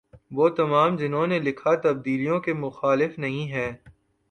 وہ 0.31 0.47
تمام 0.49 0.95
جنہوں 0.95 1.25
نے 1.27 1.39
لکھا 1.39 1.75
تبدیلیوں 1.83 2.39
کے 2.39 2.53
مخالف 2.55 3.17
نہیں 3.19 3.51
ہیں 3.51 3.71